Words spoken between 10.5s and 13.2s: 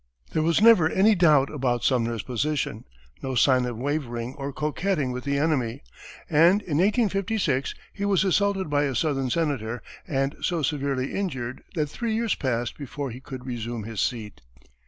severely injured that three years passed before he